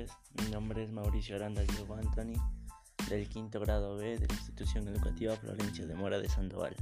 noches, 0.00 0.16
mi 0.42 0.50
nombre 0.50 0.82
es 0.84 0.92
Mauricio 0.92 1.36
Aranda 1.36 1.62
Diego 1.62 1.94
Anthony, 1.94 2.40
del 3.08 3.28
quinto 3.28 3.60
grado 3.60 3.96
B 3.96 4.18
de 4.18 4.26
la 4.26 4.34
institución 4.34 4.88
educativa 4.88 5.36
Florencia 5.36 5.86
de 5.86 5.94
Mora 5.94 6.18
de 6.18 6.28
Sandoval. 6.28 6.74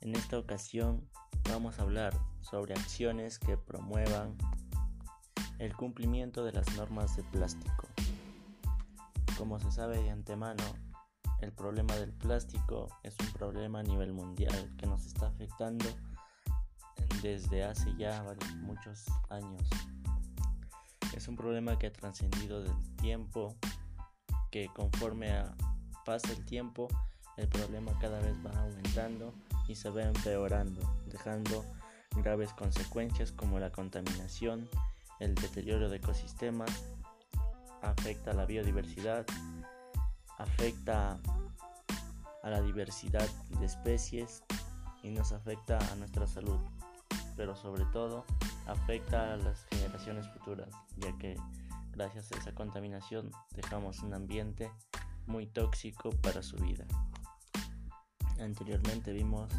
En 0.00 0.14
esta 0.14 0.38
ocasión 0.38 1.08
vamos 1.50 1.78
a 1.78 1.82
hablar 1.82 2.18
sobre 2.40 2.74
acciones 2.74 3.38
que 3.38 3.56
promuevan 3.56 4.36
el 5.58 5.74
cumplimiento 5.76 6.44
de 6.44 6.52
las 6.52 6.74
normas 6.76 7.16
de 7.16 7.22
plástico. 7.24 7.86
Como 9.38 9.60
se 9.60 9.70
sabe 9.70 10.02
de 10.02 10.10
antemano, 10.10 10.64
el 11.40 11.52
problema 11.52 11.94
del 11.96 12.12
plástico 12.12 12.88
es 13.02 13.14
un 13.20 13.32
problema 13.32 13.80
a 13.80 13.82
nivel 13.82 14.12
mundial 14.12 14.74
que 14.78 14.86
nos 14.86 15.06
está 15.06 15.28
afectando 15.28 15.86
desde 17.22 17.64
hace 17.64 17.94
ya 17.96 18.24
muchos 18.62 19.04
años. 19.30 19.68
Es 21.14 21.28
un 21.28 21.36
problema 21.36 21.78
que 21.78 21.86
ha 21.86 21.92
trascendido 21.92 22.60
del 22.62 22.96
tiempo, 22.96 23.54
que 24.50 24.68
conforme 24.74 25.32
pasa 26.04 26.32
el 26.32 26.44
tiempo, 26.44 26.88
el 27.36 27.48
problema 27.48 27.96
cada 28.00 28.20
vez 28.20 28.34
va 28.44 28.50
aumentando 28.60 29.32
y 29.68 29.76
se 29.76 29.90
va 29.90 30.02
empeorando, 30.02 30.80
dejando 31.06 31.64
graves 32.16 32.52
consecuencias 32.52 33.30
como 33.30 33.60
la 33.60 33.70
contaminación, 33.70 34.68
el 35.20 35.36
deterioro 35.36 35.88
de 35.88 35.98
ecosistemas, 35.98 36.84
afecta 37.80 38.32
a 38.32 38.34
la 38.34 38.44
biodiversidad, 38.44 39.24
afecta 40.38 41.20
a 42.42 42.50
la 42.50 42.60
diversidad 42.60 43.28
de 43.60 43.66
especies 43.66 44.42
y 45.04 45.10
nos 45.10 45.30
afecta 45.30 45.78
a 45.78 45.94
nuestra 45.94 46.26
salud 46.26 46.58
pero 47.36 47.56
sobre 47.56 47.84
todo 47.86 48.24
afecta 48.66 49.34
a 49.34 49.36
las 49.36 49.53
futuras, 50.32 50.70
ya 50.96 51.16
que 51.18 51.36
gracias 51.92 52.32
a 52.32 52.38
esa 52.38 52.54
contaminación 52.54 53.30
dejamos 53.54 54.00
un 54.00 54.14
ambiente 54.14 54.70
muy 55.26 55.46
tóxico 55.46 56.10
para 56.22 56.42
su 56.42 56.56
vida. 56.56 56.86
Anteriormente 58.40 59.12
vimos 59.12 59.52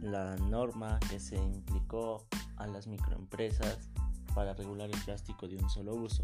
la 0.00 0.36
norma 0.36 0.98
que 1.10 1.18
se 1.18 1.36
implicó 1.36 2.26
a 2.56 2.66
las 2.66 2.86
microempresas 2.86 3.90
para 4.34 4.54
regular 4.54 4.90
el 4.90 5.00
plástico 5.02 5.48
de 5.48 5.56
un 5.56 5.68
solo 5.68 5.94
uso. 5.94 6.22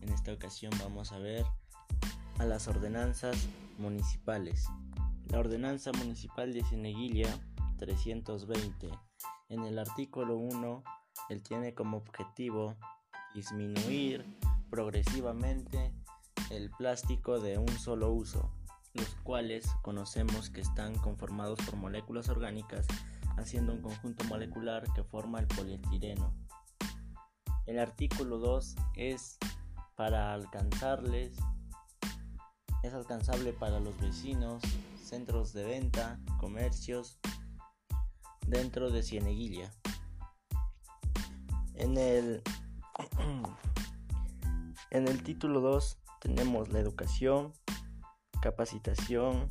En 0.00 0.10
esta 0.10 0.32
ocasión 0.32 0.72
vamos 0.80 1.12
a 1.12 1.18
ver 1.18 1.44
a 2.38 2.44
las 2.44 2.68
ordenanzas 2.68 3.48
municipales. 3.78 4.66
La 5.28 5.38
ordenanza 5.40 5.92
municipal 5.92 6.52
de 6.52 6.62
Cieneguilla 6.64 7.28
320 7.78 8.90
en 9.48 9.64
el 9.64 9.78
artículo 9.78 10.36
1, 10.36 10.82
él 11.28 11.42
tiene 11.42 11.74
como 11.74 11.98
objetivo 11.98 12.76
disminuir 13.34 14.24
progresivamente 14.70 15.92
el 16.50 16.70
plástico 16.70 17.40
de 17.40 17.58
un 17.58 17.68
solo 17.68 18.10
uso, 18.12 18.50
los 18.94 19.14
cuales 19.22 19.70
conocemos 19.82 20.50
que 20.50 20.60
están 20.60 20.94
conformados 20.96 21.58
por 21.60 21.76
moléculas 21.76 22.28
orgánicas 22.28 22.86
haciendo 23.36 23.72
un 23.72 23.82
conjunto 23.82 24.24
molecular 24.24 24.84
que 24.94 25.04
forma 25.04 25.38
el 25.40 25.46
polietileno. 25.46 26.34
El 27.66 27.78
artículo 27.78 28.38
2 28.38 28.76
es 28.96 29.38
para 29.94 30.32
alcanzarles, 30.32 31.36
es 32.82 32.94
alcanzable 32.94 33.52
para 33.52 33.78
los 33.80 33.98
vecinos, 34.00 34.62
centros 35.02 35.52
de 35.52 35.64
venta, 35.64 36.18
comercios 36.38 37.18
dentro 38.46 38.90
de 38.90 39.02
Cieneguilla. 39.02 39.70
En 41.78 41.96
el, 41.96 42.42
en 44.90 45.08
el 45.08 45.22
título 45.22 45.60
2 45.60 45.98
tenemos 46.20 46.70
la 46.70 46.80
educación, 46.80 47.52
capacitación 48.42 49.48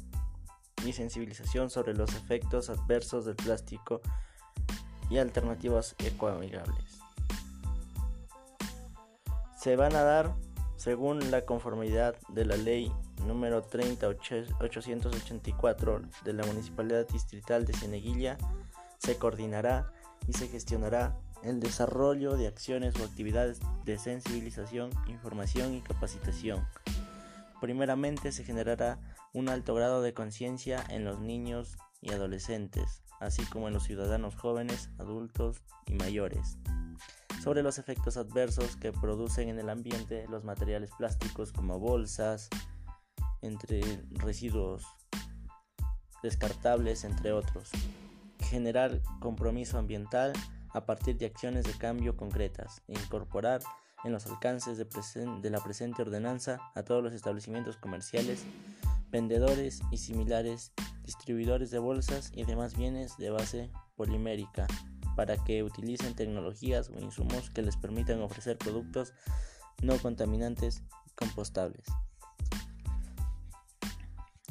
y 0.85 0.91
sensibilización 0.91 1.69
sobre 1.69 1.93
los 1.93 2.13
efectos 2.15 2.69
adversos 2.69 3.23
del 3.25 3.37
plástico 3.37 4.01
y 5.09 5.19
alternativas 5.19 5.95
ecoamigables. 5.99 6.99
Se 9.57 9.77
van 9.77 9.95
a 9.95 10.03
dar 10.03 10.35
según 10.75 11.31
la 11.31 11.45
conformidad 11.45 12.17
de 12.29 12.43
la 12.45 12.57
ley 12.57 12.91
número 13.25 13.63
30884 13.63 16.01
de 16.25 16.33
la 16.33 16.45
Municipalidad 16.45 17.07
Distrital 17.07 17.65
de 17.65 17.71
Cieneguilla 17.73 18.37
se 18.97 19.17
coordinará 19.17 19.91
y 20.27 20.33
se 20.33 20.47
gestionará 20.47 21.15
el 21.47 21.59
desarrollo 21.59 22.35
de 22.35 22.47
acciones 22.47 22.95
o 22.99 23.03
actividades 23.03 23.59
de 23.85 23.97
sensibilización, 23.97 24.89
información 25.07 25.73
y 25.73 25.81
capacitación. 25.81 26.67
Primeramente 27.61 28.31
se 28.31 28.43
generará 28.43 28.99
un 29.33 29.49
alto 29.49 29.73
grado 29.73 30.01
de 30.01 30.13
conciencia 30.13 30.83
en 30.89 31.05
los 31.05 31.19
niños 31.19 31.77
y 32.01 32.11
adolescentes, 32.11 33.01
así 33.19 33.43
como 33.45 33.67
en 33.67 33.73
los 33.73 33.83
ciudadanos 33.83 34.35
jóvenes, 34.35 34.89
adultos 34.99 35.63
y 35.85 35.93
mayores, 35.93 36.57
sobre 37.41 37.63
los 37.63 37.79
efectos 37.79 38.17
adversos 38.17 38.75
que 38.75 38.91
producen 38.91 39.47
en 39.47 39.57
el 39.57 39.69
ambiente 39.69 40.25
los 40.29 40.43
materiales 40.43 40.91
plásticos 40.97 41.53
como 41.53 41.79
bolsas, 41.79 42.49
entre 43.41 43.81
residuos 44.11 44.85
descartables, 46.21 47.03
entre 47.05 47.31
otros 47.31 47.71
generar 48.47 49.01
compromiso 49.19 49.77
ambiental 49.77 50.33
a 50.77 50.85
partir 50.85 51.17
de 51.17 51.25
acciones 51.25 51.65
de 51.65 51.73
cambio 51.73 52.15
concretas 52.15 52.83
e 52.87 52.93
incorporar 52.93 53.61
en 54.03 54.11
los 54.11 54.27
alcances 54.27 54.77
de, 54.77 55.49
la 55.49 55.59
presente 55.59 56.03
ordenanza 56.03 56.59
a 56.75 56.83
todos 56.83 57.03
los 57.03 57.13
establecimientos 57.13 57.77
comerciales, 57.77 58.45
vendedores 59.09 59.81
y 59.91 59.97
similares, 59.97 60.71
distribuidores 61.03 61.71
de 61.71 61.79
bolsas 61.79 62.31
y 62.33 62.45
demás 62.45 62.77
bienes 62.77 63.17
de 63.17 63.31
base 63.31 63.71
polimérica 63.95 64.67
para 65.15 65.43
que 65.43 65.63
utilicen 65.63 66.15
tecnologías 66.15 66.89
o 66.89 66.99
insumos 66.99 67.49
que 67.49 67.63
les 67.63 67.75
permitan 67.75 68.21
ofrecer 68.21 68.57
productos 68.57 69.13
no 69.81 69.97
contaminantes 69.97 70.83
y 71.07 71.11
compostables. 71.15 71.85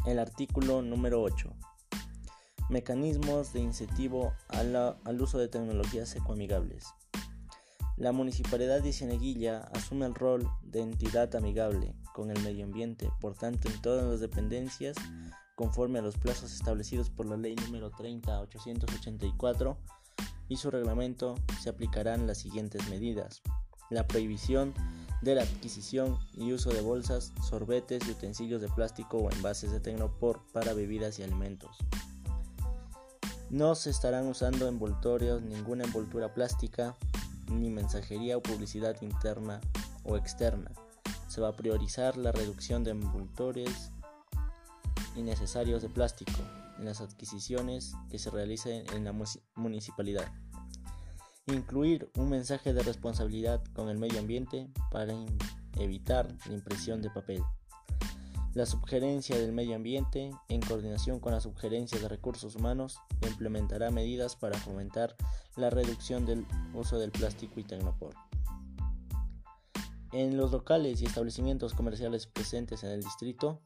El 0.06 0.18
artículo 0.18 0.82
número 0.82 1.22
8 1.22 1.54
Mecanismos 2.68 3.52
de 3.52 3.60
incentivo 3.60 4.32
al 4.48 5.20
uso 5.20 5.38
de 5.38 5.46
tecnologías 5.46 6.16
ecoamigables. 6.16 6.86
La 7.96 8.10
Municipalidad 8.10 8.82
de 8.82 8.92
Cieneguilla 8.92 9.60
asume 9.72 10.04
el 10.04 10.14
rol 10.14 10.50
de 10.62 10.80
entidad 10.80 11.34
amigable 11.36 11.94
con 12.12 12.30
el 12.30 12.42
medio 12.42 12.64
ambiente, 12.64 13.08
por 13.20 13.34
tanto 13.34 13.68
en 13.68 13.80
todas 13.80 14.04
las 14.04 14.20
dependencias, 14.20 14.96
conforme 15.54 16.00
a 16.00 16.02
los 16.02 16.18
plazos 16.18 16.52
establecidos 16.52 17.08
por 17.08 17.26
la 17.26 17.36
Ley 17.36 17.54
número 17.54 17.92
30-884 17.92 19.76
y 20.48 20.56
su 20.56 20.70
reglamento, 20.70 21.36
se 21.60 21.70
aplicarán 21.70 22.26
las 22.26 22.38
siguientes 22.38 22.88
medidas. 22.90 23.42
La 23.90 24.08
prohibición 24.08 24.74
de 25.22 25.36
la 25.36 25.42
adquisición 25.42 26.18
y 26.34 26.52
uso 26.52 26.70
de 26.70 26.80
bolsas, 26.80 27.32
sorbetes 27.48 28.06
y 28.08 28.10
utensilios 28.10 28.60
de 28.60 28.68
plástico 28.68 29.18
o 29.18 29.30
envases 29.30 29.70
de 29.70 29.78
tecnopor 29.78 30.42
para 30.52 30.74
bebidas 30.74 31.18
y 31.20 31.22
alimentos. 31.22 31.78
No 33.50 33.74
se 33.76 33.90
estarán 33.90 34.26
usando 34.26 34.66
envoltorios, 34.66 35.40
ninguna 35.42 35.84
envoltura 35.84 36.34
plástica, 36.34 36.96
ni 37.50 37.70
mensajería 37.70 38.36
o 38.36 38.42
publicidad 38.42 39.00
interna 39.02 39.60
o 40.02 40.16
externa. 40.16 40.72
Se 41.28 41.40
va 41.40 41.48
a 41.48 41.56
priorizar 41.56 42.16
la 42.16 42.32
reducción 42.32 42.82
de 42.82 42.90
envoltorios 42.90 43.92
innecesarios 45.14 45.82
de 45.82 45.88
plástico 45.88 46.32
en 46.78 46.84
las 46.84 47.00
adquisiciones 47.00 47.94
que 48.10 48.18
se 48.18 48.30
realicen 48.30 48.84
en 48.92 49.04
la 49.04 49.14
municipalidad. 49.54 50.26
Incluir 51.46 52.10
un 52.16 52.28
mensaje 52.28 52.74
de 52.74 52.82
responsabilidad 52.82 53.62
con 53.74 53.88
el 53.88 53.98
medio 53.98 54.18
ambiente 54.18 54.68
para 54.90 55.14
evitar 55.78 56.34
la 56.46 56.54
impresión 56.54 57.00
de 57.00 57.10
papel. 57.10 57.42
La 58.56 58.64
subgerencia 58.64 59.38
del 59.38 59.52
medio 59.52 59.76
ambiente, 59.76 60.30
en 60.48 60.62
coordinación 60.62 61.20
con 61.20 61.32
la 61.32 61.42
subgerencia 61.42 62.00
de 62.00 62.08
recursos 62.08 62.56
humanos, 62.56 62.98
implementará 63.20 63.90
medidas 63.90 64.34
para 64.34 64.56
fomentar 64.58 65.14
la 65.56 65.68
reducción 65.68 66.24
del 66.24 66.46
uso 66.72 66.98
del 66.98 67.10
plástico 67.10 67.60
y 67.60 67.64
tecnopor. 67.64 68.14
En 70.12 70.38
los 70.38 70.52
locales 70.52 71.02
y 71.02 71.04
establecimientos 71.04 71.74
comerciales 71.74 72.26
presentes 72.26 72.82
en 72.82 72.92
el 72.92 73.02
distrito, 73.02 73.60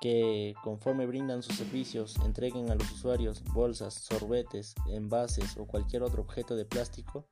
que 0.00 0.54
conforme 0.64 1.04
brindan 1.04 1.42
sus 1.42 1.56
servicios 1.56 2.16
entreguen 2.24 2.70
a 2.70 2.76
los 2.76 2.90
usuarios 2.92 3.44
bolsas, 3.52 3.92
sorbetes, 3.92 4.74
envases 4.86 5.58
o 5.58 5.66
cualquier 5.66 6.02
otro 6.02 6.22
objeto 6.22 6.56
de 6.56 6.64
plástico, 6.64 7.26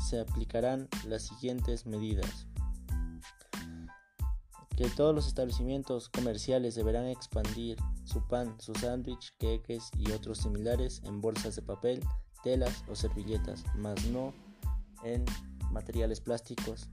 se 0.00 0.18
aplicarán 0.18 0.88
las 1.06 1.24
siguientes 1.24 1.84
medidas 1.84 2.47
que 4.78 4.88
todos 4.90 5.12
los 5.12 5.26
establecimientos 5.26 6.08
comerciales 6.08 6.76
deberán 6.76 7.06
expandir 7.06 7.78
su 8.04 8.24
pan, 8.28 8.54
su 8.60 8.72
sándwich, 8.74 9.34
queques 9.36 9.90
y 9.98 10.12
otros 10.12 10.38
similares 10.38 11.02
en 11.04 11.20
bolsas 11.20 11.56
de 11.56 11.62
papel, 11.62 12.00
telas 12.44 12.84
o 12.88 12.94
servilletas, 12.94 13.64
mas 13.74 14.06
no 14.12 14.32
en 15.02 15.24
materiales 15.72 16.20
plásticos. 16.20 16.88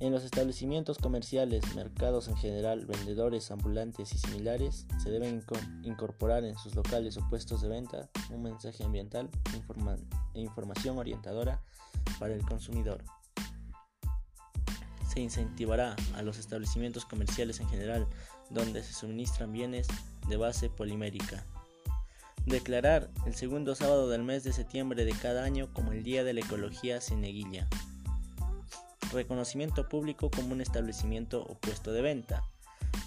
En 0.00 0.12
los 0.12 0.24
establecimientos 0.24 0.96
comerciales, 0.96 1.62
mercados 1.74 2.26
en 2.28 2.36
general, 2.38 2.86
vendedores 2.86 3.50
ambulantes 3.50 4.14
y 4.14 4.18
similares, 4.18 4.86
se 5.02 5.10
deben 5.10 5.44
incorporar 5.82 6.44
en 6.44 6.56
sus 6.56 6.74
locales 6.74 7.18
o 7.18 7.28
puestos 7.28 7.60
de 7.60 7.68
venta 7.68 8.08
un 8.30 8.42
mensaje 8.42 8.82
ambiental 8.82 9.28
e 10.32 10.40
información 10.40 10.96
orientadora 10.96 11.62
para 12.18 12.32
el 12.32 12.42
consumidor. 12.46 13.04
Se 15.12 15.20
incentivará 15.20 15.94
a 16.14 16.22
los 16.22 16.38
establecimientos 16.38 17.04
comerciales 17.04 17.60
en 17.60 17.68
general 17.68 18.06
donde 18.48 18.82
se 18.82 18.94
suministran 18.94 19.52
bienes 19.52 19.86
de 20.26 20.38
base 20.38 20.70
polimérica. 20.70 21.44
Declarar 22.46 23.10
el 23.26 23.34
segundo 23.34 23.74
sábado 23.74 24.08
del 24.08 24.22
mes 24.22 24.42
de 24.42 24.54
septiembre 24.54 25.04
de 25.04 25.12
cada 25.12 25.44
año 25.44 25.70
como 25.74 25.92
el 25.92 26.02
Día 26.02 26.24
de 26.24 26.32
la 26.32 26.40
Ecología 26.40 27.02
Cineguilla. 27.02 27.68
Reconocimiento 29.12 29.86
público 29.86 30.30
como 30.30 30.54
un 30.54 30.62
establecimiento 30.62 31.42
o 31.42 31.58
puesto 31.58 31.92
de 31.92 32.00
venta. 32.00 32.44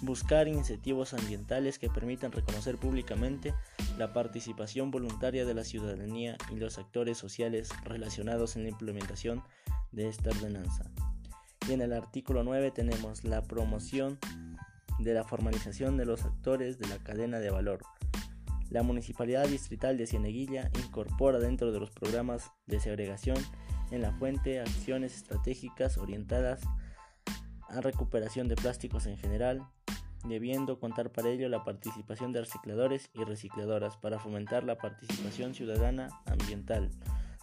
Buscar 0.02 0.46
incentivos 0.46 1.12
ambientales 1.12 1.80
que 1.80 1.90
permitan 1.90 2.30
reconocer 2.30 2.76
públicamente 2.76 3.52
la 3.98 4.12
participación 4.12 4.92
voluntaria 4.92 5.44
de 5.44 5.54
la 5.54 5.64
ciudadanía 5.64 6.38
y 6.52 6.54
los 6.54 6.78
actores 6.78 7.18
sociales 7.18 7.70
relacionados 7.82 8.54
en 8.54 8.62
la 8.62 8.68
implementación 8.68 9.42
de 9.90 10.08
esta 10.08 10.30
ordenanza. 10.30 10.84
Y 11.68 11.72
en 11.72 11.80
el 11.80 11.92
artículo 11.92 12.44
9 12.44 12.70
tenemos 12.70 13.24
la 13.24 13.42
promoción 13.42 14.18
de 14.98 15.14
la 15.14 15.24
formalización 15.24 15.96
de 15.96 16.06
los 16.06 16.24
actores 16.24 16.78
de 16.78 16.88
la 16.88 16.98
cadena 16.98 17.38
de 17.38 17.50
valor. 17.50 17.80
La 18.70 18.82
Municipalidad 18.82 19.46
Distrital 19.48 19.96
de 19.96 20.06
Cieneguilla 20.06 20.70
incorpora 20.84 21.38
dentro 21.38 21.72
de 21.72 21.80
los 21.80 21.90
programas 21.90 22.50
de 22.66 22.80
segregación 22.80 23.36
en 23.90 24.02
la 24.02 24.12
fuente 24.12 24.60
acciones 24.60 25.14
estratégicas 25.14 25.98
orientadas 25.98 26.62
a 27.68 27.80
recuperación 27.80 28.48
de 28.48 28.56
plásticos 28.56 29.06
en 29.06 29.16
general, 29.16 29.66
debiendo 30.24 30.80
contar 30.80 31.10
para 31.10 31.30
ello 31.30 31.48
la 31.48 31.64
participación 31.64 32.32
de 32.32 32.40
recicladores 32.40 33.10
y 33.14 33.24
recicladoras 33.24 33.96
para 33.96 34.18
fomentar 34.18 34.64
la 34.64 34.78
participación 34.78 35.54
ciudadana 35.54 36.08
ambiental. 36.26 36.90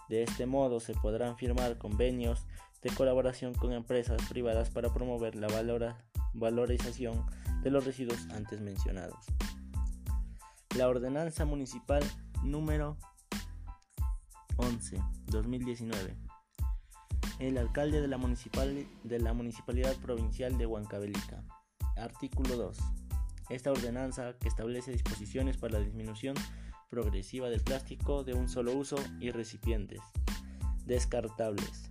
De 0.09 0.23
este 0.23 0.45
modo 0.45 0.79
se 0.79 0.93
podrán 0.93 1.37
firmar 1.37 1.77
convenios 1.77 2.45
de 2.83 2.89
colaboración 2.91 3.53
con 3.53 3.71
empresas 3.71 4.21
privadas 4.29 4.69
para 4.69 4.93
promover 4.93 5.35
la 5.35 5.47
valorización 6.33 7.25
de 7.61 7.71
los 7.71 7.85
residuos 7.85 8.27
antes 8.31 8.59
mencionados. 8.61 9.25
La 10.77 10.89
Ordenanza 10.89 11.45
Municipal 11.45 12.03
número 12.43 12.97
11, 14.57 14.97
2019. 15.27 16.15
El 17.39 17.57
alcalde 17.57 18.01
de 18.01 18.07
la, 18.07 18.19
de 19.03 19.19
la 19.19 19.33
Municipalidad 19.33 19.95
Provincial 19.97 20.57
de 20.57 20.65
Huancavelica. 20.65 21.43
Artículo 21.95 22.57
2. 22.57 22.77
Esta 23.49 23.71
ordenanza 23.71 24.37
que 24.39 24.47
establece 24.47 24.91
disposiciones 24.91 25.57
para 25.57 25.79
la 25.79 25.85
disminución 25.85 26.35
progresiva 26.89 27.49
del 27.49 27.61
plástico 27.61 28.23
de 28.23 28.33
un 28.33 28.49
solo 28.49 28.73
uso 28.73 28.97
y 29.19 29.31
recipientes 29.31 30.01
descartables 30.85 31.82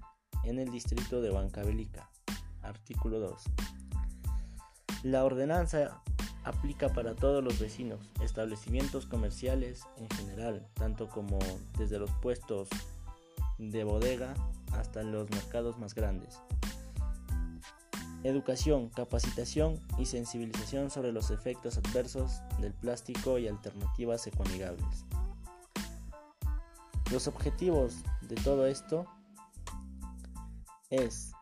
en 0.45 0.59
el 0.59 0.71
distrito 0.71 1.21
de 1.21 1.31
Huancavelica. 1.31 2.09
Artículo 2.63 3.19
2. 3.21 3.43
La 5.03 5.25
ordenanza 5.25 6.03
aplica 6.45 6.93
para 6.93 7.15
todos 7.15 7.43
los 7.43 7.59
vecinos, 7.59 8.01
establecimientos 8.21 9.07
comerciales 9.07 9.85
en 9.97 10.09
general, 10.11 10.67
tanto 10.75 11.09
como 11.09 11.39
desde 11.79 11.99
los 11.99 12.11
puestos 12.23 12.69
de 13.59 13.85
bodega 13.85 14.35
hasta 14.73 15.03
los 15.03 15.31
mercados 15.31 15.79
más 15.79 15.95
grandes. 15.95 16.41
Educación, 18.25 18.89
capacitación 18.89 19.81
y 19.99 20.07
sensibilización 20.07 20.91
sobre 20.91 21.13
los 21.13 21.31
efectos 21.31 21.79
adversos 21.79 22.41
del 22.61 22.73
plástico 22.73 23.39
y 23.39 23.49
alternativas 23.49 24.27
ecoamigables. 24.27 25.05
Los 27.11 27.27
objetivos 27.27 27.97
de 28.23 28.37
todo 28.37 28.67
esto 28.67 29.07
es 30.93 31.33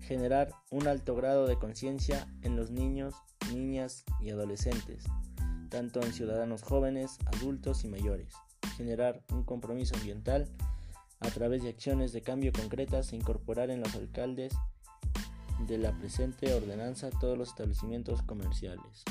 generar 0.00 0.54
un 0.70 0.86
alto 0.86 1.16
grado 1.16 1.46
de 1.46 1.58
conciencia 1.58 2.28
en 2.42 2.56
los 2.56 2.70
niños, 2.70 3.14
niñas 3.52 4.04
y 4.20 4.30
adolescentes, 4.30 5.04
tanto 5.68 6.00
en 6.00 6.12
ciudadanos 6.12 6.62
jóvenes, 6.62 7.18
adultos 7.26 7.84
y 7.84 7.88
mayores. 7.88 8.32
Generar 8.76 9.20
un 9.30 9.42
compromiso 9.42 9.96
ambiental 9.96 10.48
a 11.18 11.28
través 11.30 11.64
de 11.64 11.70
acciones 11.70 12.12
de 12.12 12.22
cambio 12.22 12.52
concretas 12.52 13.12
e 13.12 13.16
incorporar 13.16 13.70
en 13.70 13.80
los 13.80 13.94
alcaldes 13.96 14.54
de 15.66 15.78
la 15.78 15.92
presente 15.98 16.54
ordenanza 16.54 17.10
todos 17.10 17.36
los 17.36 17.48
establecimientos 17.48 18.22
comerciales. 18.22 19.04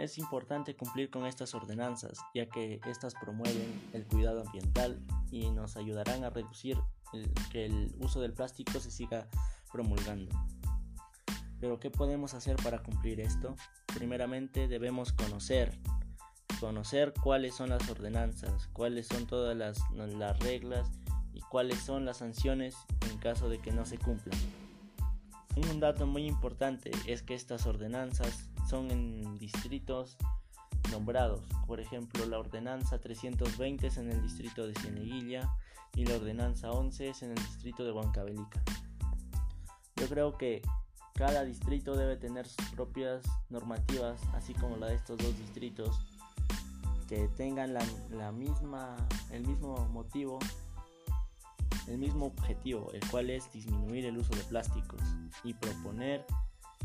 Es 0.00 0.16
importante 0.16 0.74
cumplir 0.74 1.10
con 1.10 1.26
estas 1.26 1.54
ordenanzas, 1.54 2.18
ya 2.34 2.46
que 2.46 2.80
estas 2.86 3.12
promueven 3.12 3.90
el 3.92 4.06
cuidado 4.06 4.40
ambiental 4.40 4.98
y 5.30 5.50
nos 5.50 5.76
ayudarán 5.76 6.24
a 6.24 6.30
reducir 6.30 6.78
que 7.52 7.66
el 7.66 7.94
uso 7.98 8.22
del 8.22 8.32
plástico 8.32 8.80
se 8.80 8.90
siga 8.90 9.28
promulgando. 9.70 10.32
Pero 11.60 11.78
¿qué 11.80 11.90
podemos 11.90 12.32
hacer 12.32 12.56
para 12.56 12.82
cumplir 12.82 13.20
esto? 13.20 13.56
Primeramente 13.94 14.68
debemos 14.68 15.12
conocer, 15.12 15.78
conocer 16.60 17.12
cuáles 17.22 17.54
son 17.54 17.68
las 17.68 17.86
ordenanzas, 17.90 18.68
cuáles 18.72 19.06
son 19.06 19.26
todas 19.26 19.54
las, 19.54 19.78
las 19.90 20.38
reglas 20.38 20.88
y 21.34 21.40
cuáles 21.42 21.78
son 21.78 22.06
las 22.06 22.16
sanciones 22.16 22.74
en 23.10 23.18
caso 23.18 23.50
de 23.50 23.58
que 23.58 23.70
no 23.70 23.84
se 23.84 23.98
cumplan. 23.98 24.38
Un 25.56 25.78
dato 25.78 26.06
muy 26.06 26.26
importante 26.26 26.90
es 27.06 27.22
que 27.22 27.34
estas 27.34 27.66
ordenanzas 27.66 28.48
son 28.70 28.92
en 28.92 29.36
distritos 29.36 30.16
nombrados. 30.92 31.42
Por 31.66 31.80
ejemplo, 31.80 32.24
la 32.26 32.38
ordenanza 32.38 33.00
320 33.00 33.88
es 33.88 33.96
en 33.96 34.12
el 34.12 34.22
distrito 34.22 34.64
de 34.64 34.74
Cieneguilla 34.74 35.52
y 35.96 36.04
la 36.04 36.14
ordenanza 36.14 36.70
11 36.70 37.08
es 37.08 37.22
en 37.24 37.30
el 37.30 37.36
distrito 37.36 37.84
de 37.84 37.90
Huancavelica. 37.90 38.62
Yo 39.96 40.08
creo 40.08 40.38
que 40.38 40.62
cada 41.14 41.44
distrito 41.44 41.96
debe 41.96 42.16
tener 42.16 42.46
sus 42.46 42.64
propias 42.70 43.22
normativas, 43.48 44.20
así 44.34 44.54
como 44.54 44.76
la 44.76 44.86
de 44.86 44.94
estos 44.94 45.18
dos 45.18 45.36
distritos, 45.36 45.98
que 47.08 47.26
tengan 47.36 47.74
la, 47.74 48.30
misma, 48.30 48.96
el 49.32 49.44
mismo 49.48 49.88
motivo, 49.88 50.38
el 51.88 51.98
mismo 51.98 52.26
objetivo, 52.26 52.92
el 52.92 53.04
cual 53.10 53.30
es 53.30 53.50
disminuir 53.52 54.06
el 54.06 54.16
uso 54.16 54.32
de 54.36 54.44
plásticos 54.44 55.00
y 55.42 55.54
proponer 55.54 56.24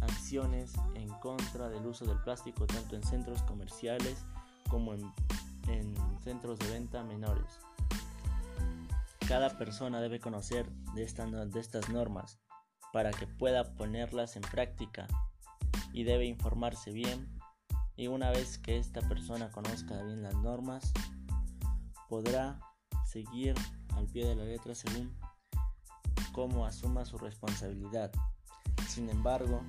acciones 0.05 0.73
en 0.95 1.09
contra 1.19 1.69
del 1.69 1.85
uso 1.85 2.05
del 2.05 2.19
plástico 2.19 2.65
tanto 2.65 2.95
en 2.95 3.03
centros 3.03 3.41
comerciales 3.43 4.25
como 4.69 4.93
en, 4.93 5.13
centros 6.23 6.59
de 6.59 6.69
venta 6.69 7.03
menores. 7.03 7.59
Cada 9.27 9.57
persona 9.57 9.99
debe 9.99 10.19
conocer 10.19 10.69
de, 10.93 11.05
de 11.05 11.59
estas 11.59 11.89
normas 11.89 12.39
para 12.93 13.11
que 13.11 13.27
pueda 13.27 13.75
ponerlas 13.75 14.35
en 14.35 14.43
práctica 14.43 15.07
y 15.91 16.03
debe 16.03 16.25
informarse 16.25 16.91
bien 16.91 17.27
y 17.95 18.07
una 18.07 18.29
vez 18.29 18.57
que 18.57 18.77
esta 18.77 19.01
persona 19.01 19.49
conozca 19.51 20.01
bien 20.03 20.23
las 20.23 20.35
normas 20.35 20.93
podrá 22.09 22.59
seguir 23.05 23.55
al 23.95 24.05
pie 24.07 24.25
de 24.25 24.35
la 24.35 24.43
letra 24.43 24.75
según 24.75 25.15
cómo 26.33 26.65
asuma 26.65 27.05
su 27.05 27.17
responsabilidad. 27.17 28.11
Sin 28.87 29.09
embargo, 29.09 29.61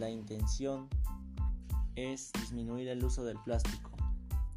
la 0.00 0.08
intención 0.08 0.88
es 1.94 2.32
disminuir 2.32 2.88
el 2.88 3.04
uso 3.04 3.22
del 3.22 3.38
plástico, 3.44 3.90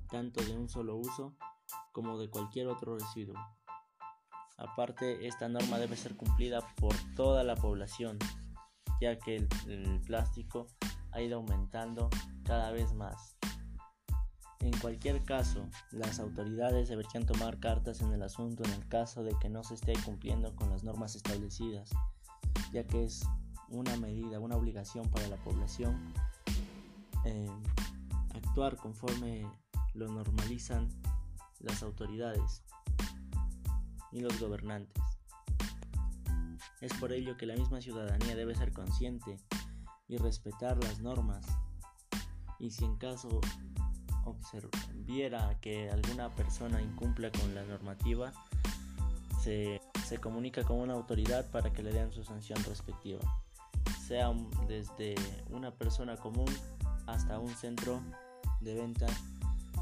tanto 0.10 0.42
de 0.42 0.56
un 0.56 0.70
solo 0.70 0.96
uso 0.96 1.36
como 1.92 2.18
de 2.18 2.30
cualquier 2.30 2.68
otro 2.68 2.98
residuo. 2.98 3.36
Aparte, 4.58 5.28
esta 5.28 5.50
norma 5.50 5.78
debe 5.80 5.98
ser 5.98 6.16
cumplida 6.16 6.62
por 6.78 6.96
toda 7.16 7.44
la 7.44 7.58
población, 7.58 8.18
ya 9.02 9.20
que 9.20 9.36
el, 9.68 10.02
plástico 10.06 10.68
ha 11.12 11.22
ido 11.22 11.38
aumentando 11.38 12.10
cada 12.46 12.72
vez 12.72 12.94
más. 12.94 13.36
En 14.62 14.72
cualquier 14.80 15.24
caso, 15.24 15.68
las 15.92 16.22
autoridades 16.22 16.88
deberían 16.88 17.26
tomar 17.26 17.60
cartas 17.60 18.00
en 18.00 18.14
el 18.14 18.24
asunto 18.24 18.64
en 18.64 18.72
el 18.72 18.88
caso 18.88 19.24
de 19.24 19.38
que 19.42 19.50
no 19.50 19.62
se 19.66 19.74
esté 19.74 19.92
cumpliendo 20.06 20.56
con 20.56 20.70
las 20.70 20.86
normas 20.86 21.16
establecidas, 21.16 21.90
ya 22.72 22.88
que 22.88 23.04
es 23.04 23.26
una 23.74 23.98
medida, 23.98 24.40
una 24.40 24.56
obligación 24.56 25.10
para 25.10 25.28
la 25.28 25.38
población 25.38 26.14
eh, 27.26 27.50
actuar 28.36 28.78
conforme 28.78 29.46
lo 29.94 30.08
normalizan 30.08 30.90
las 31.60 31.84
autoridades 31.84 32.64
y 34.12 34.22
los 34.22 34.40
gobernantes. 34.40 35.04
Es 36.82 36.94
por 36.96 37.12
ello 37.12 37.36
que 37.38 37.46
la 37.46 37.56
misma 37.56 37.82
ciudadanía 37.82 38.36
debe 38.36 38.56
ser 38.56 38.74
consciente 38.74 39.38
y 40.08 40.18
respetar 40.18 40.82
las 40.84 41.00
normas 41.00 41.46
y 42.60 42.72
si 42.72 42.86
en 42.86 42.96
caso 42.98 43.42
viera 44.96 45.60
que 45.60 45.90
alguna 45.90 46.30
persona 46.30 46.82
incumple 46.82 47.32
con 47.32 47.54
la 47.54 47.64
normativa, 47.64 48.32
se, 49.42 49.82
se 50.06 50.18
comunica 50.20 50.64
con 50.64 50.80
una 50.80 50.94
autoridad 50.94 51.50
para 51.52 51.74
que 51.74 51.84
le 51.84 51.92
den 51.92 52.12
su 52.14 52.24
sanción 52.24 52.64
respectiva, 52.64 53.20
sea 54.08 54.34
desde 54.68 55.16
una 55.50 55.72
persona 55.72 56.18
común 56.18 56.52
hasta 57.08 57.40
un 57.40 57.50
centro 57.50 58.02
de 58.62 58.76
venta 58.76 59.08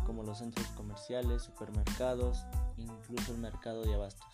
como 0.05 0.23
los 0.23 0.39
centros 0.39 0.67
comerciales, 0.67 1.43
supermercados, 1.43 2.45
incluso 2.77 3.33
el 3.33 3.39
mercado 3.39 3.83
de 3.83 3.93
abastos. 3.93 4.27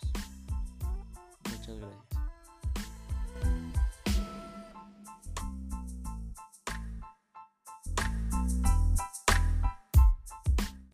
Muchas 1.50 1.78
gracias. 1.78 2.17